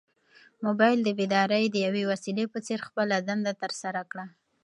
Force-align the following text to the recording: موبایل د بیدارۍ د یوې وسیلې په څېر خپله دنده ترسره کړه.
موبایل 0.65 0.99
د 1.03 1.09
بیدارۍ 1.19 1.65
د 1.69 1.75
یوې 1.85 2.03
وسیلې 2.11 2.45
په 2.53 2.59
څېر 2.65 2.79
خپله 2.87 3.15
دنده 3.27 3.53
ترسره 3.61 4.01
کړه. 4.11 4.25